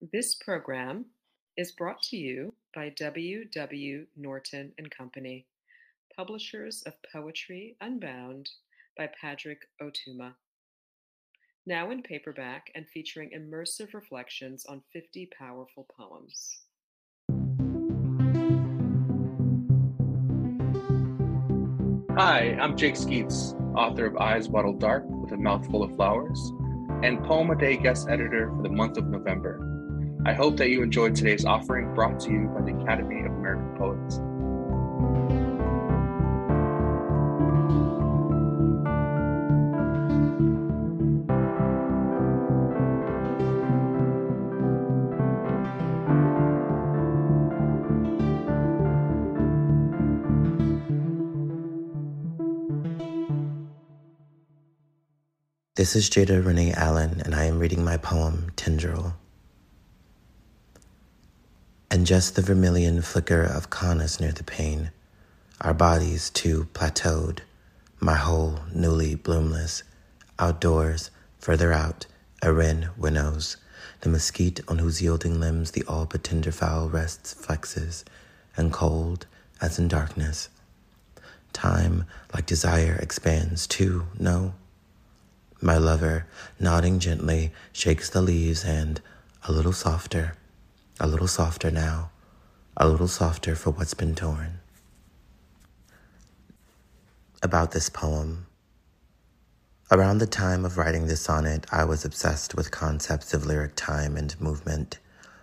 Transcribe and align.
This 0.00 0.34
program 0.34 1.04
is 1.58 1.72
brought 1.72 2.00
to 2.04 2.16
you 2.16 2.54
by 2.74 2.88
W. 2.88 3.44
W. 3.44 4.06
Norton 4.16 4.72
and 4.78 4.90
Company, 4.90 5.44
publishers 6.16 6.82
of 6.86 6.94
Poetry 7.12 7.76
Unbound 7.82 8.48
by 8.96 9.10
Padraig 9.20 9.58
Ó 9.82 9.90
Tuama. 9.92 10.32
Now 11.66 11.90
in 11.90 12.02
paperback 12.02 12.70
and 12.74 12.88
featuring 12.88 13.32
immersive 13.36 13.92
reflections 13.92 14.64
on 14.64 14.82
50 14.90 15.28
powerful 15.38 15.86
poems. 15.94 16.60
Hi, 22.16 22.56
I'm 22.58 22.74
Jake 22.74 22.96
Skeets, 22.96 23.54
author 23.76 24.06
of 24.06 24.16
Eyes 24.16 24.48
Bottled 24.48 24.80
Dark 24.80 25.04
with 25.06 25.32
a 25.32 25.36
Mouthful 25.36 25.82
of 25.82 25.94
Flowers, 25.94 26.40
and 27.02 27.22
Poem 27.22 27.50
a 27.50 27.54
Day 27.54 27.76
guest 27.76 28.08
editor 28.08 28.50
for 28.56 28.62
the 28.62 28.70
month 28.70 28.96
of 28.96 29.04
November. 29.04 29.70
I 30.26 30.34
hope 30.34 30.58
that 30.58 30.68
you 30.68 30.82
enjoyed 30.82 31.16
today's 31.16 31.46
offering 31.46 31.94
brought 31.94 32.20
to 32.20 32.30
you 32.30 32.48
by 32.48 32.60
the 32.60 32.76
Academy 32.82 33.20
of 33.20 33.32
American 33.32 33.74
Poets. 33.78 34.20
This 55.76 55.96
is 55.96 56.10
Jada 56.10 56.44
Renee 56.44 56.74
Allen, 56.74 57.22
and 57.24 57.34
I 57.34 57.44
am 57.44 57.58
reading 57.58 57.82
my 57.82 57.96
poem, 57.96 58.52
Tendril. 58.54 59.14
And 61.92 62.06
just 62.06 62.36
the 62.36 62.42
vermilion 62.42 63.02
flicker 63.02 63.42
of 63.42 63.68
cannas 63.68 64.20
near 64.20 64.30
the 64.30 64.44
pane, 64.44 64.92
our 65.60 65.74
bodies 65.74 66.30
too 66.30 66.68
plateaued, 66.72 67.40
my 67.98 68.14
whole 68.14 68.60
newly 68.72 69.16
bloomless, 69.16 69.82
outdoors, 70.38 71.10
further 71.40 71.72
out, 71.72 72.06
a 72.42 72.52
wren 72.52 72.90
winnows, 72.96 73.56
the 74.02 74.08
mesquite 74.08 74.60
on 74.68 74.78
whose 74.78 75.02
yielding 75.02 75.40
limbs 75.40 75.72
the 75.72 75.82
all 75.88 76.06
but 76.06 76.22
tender 76.22 76.52
fowl 76.52 76.88
rests 76.88 77.34
flexes, 77.34 78.04
and 78.56 78.72
cold 78.72 79.26
as 79.60 79.76
in 79.76 79.88
darkness. 79.88 80.48
Time, 81.52 82.04
like 82.32 82.46
desire, 82.46 82.98
expands 83.02 83.66
too, 83.66 84.06
no? 84.16 84.54
My 85.60 85.76
lover, 85.76 86.26
nodding 86.60 87.00
gently, 87.00 87.52
shakes 87.72 88.08
the 88.08 88.22
leaves 88.22 88.64
and, 88.64 89.00
a 89.42 89.52
little 89.52 89.72
softer, 89.72 90.34
a 91.02 91.06
little 91.06 91.26
softer 91.26 91.70
now, 91.70 92.10
a 92.76 92.86
little 92.86 93.08
softer 93.08 93.56
for 93.56 93.70
what's 93.70 93.94
been 93.94 94.14
torn. 94.14 94.60
About 97.42 97.72
this 97.72 97.88
poem. 97.88 98.46
Around 99.90 100.18
the 100.18 100.26
time 100.26 100.66
of 100.66 100.76
writing 100.76 101.06
this 101.06 101.22
sonnet, 101.22 101.64
I 101.72 101.84
was 101.84 102.04
obsessed 102.04 102.54
with 102.54 102.70
concepts 102.70 103.32
of 103.32 103.46
lyric 103.46 103.76
time 103.76 104.14
and 104.18 104.38
movement. 104.38 104.98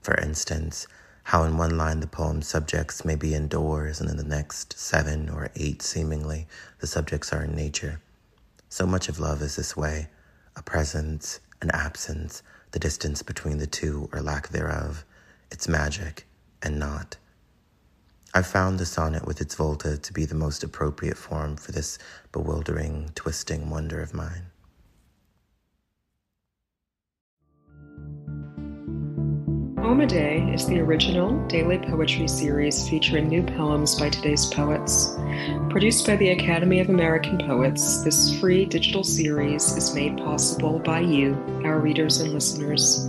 For 0.00 0.14
instance, 0.20 0.86
how 1.24 1.42
in 1.42 1.58
one 1.58 1.76
line 1.76 1.98
the 1.98 2.06
poem's 2.06 2.46
subjects 2.46 3.04
may 3.04 3.16
be 3.16 3.34
indoors, 3.34 4.00
and 4.00 4.08
in 4.08 4.16
the 4.16 4.22
next 4.22 4.78
seven 4.78 5.28
or 5.28 5.50
eight, 5.56 5.82
seemingly, 5.82 6.46
the 6.78 6.86
subjects 6.86 7.32
are 7.32 7.42
in 7.42 7.56
nature. 7.56 8.00
So 8.68 8.86
much 8.86 9.08
of 9.08 9.18
love 9.18 9.42
is 9.42 9.56
this 9.56 9.76
way 9.76 10.10
a 10.54 10.62
presence, 10.62 11.40
an 11.60 11.72
absence, 11.72 12.44
the 12.70 12.78
distance 12.78 13.22
between 13.22 13.58
the 13.58 13.66
two 13.66 14.08
or 14.12 14.22
lack 14.22 14.50
thereof, 14.50 15.04
its 15.50 15.68
magic 15.68 16.26
and 16.62 16.78
not. 16.78 17.16
I 18.32 18.42
found 18.42 18.78
the 18.78 18.86
sonnet 18.86 19.26
with 19.26 19.40
its 19.40 19.56
volta 19.56 19.98
to 19.98 20.12
be 20.12 20.24
the 20.24 20.36
most 20.36 20.62
appropriate 20.62 21.16
form 21.16 21.56
for 21.56 21.72
this 21.72 21.98
bewildering, 22.30 23.10
twisting 23.16 23.68
wonder 23.70 24.00
of 24.00 24.14
mine. 24.14 24.46
Poem 29.76 30.02
a 30.02 30.06
Day 30.06 30.48
is 30.54 30.66
the 30.66 30.78
original 30.78 31.44
daily 31.48 31.78
poetry 31.78 32.28
series 32.28 32.88
featuring 32.88 33.26
new 33.26 33.42
poems 33.42 33.98
by 33.98 34.08
today's 34.08 34.46
poets. 34.46 35.16
Produced 35.68 36.06
by 36.06 36.14
the 36.14 36.30
Academy 36.30 36.78
of 36.78 36.90
American 36.90 37.38
Poets, 37.38 38.04
this 38.04 38.38
free 38.38 38.64
digital 38.64 39.02
series 39.02 39.76
is 39.76 39.92
made 39.92 40.16
possible 40.18 40.78
by 40.78 41.00
you, 41.00 41.34
our 41.64 41.80
readers 41.80 42.20
and 42.20 42.32
listeners. 42.32 43.08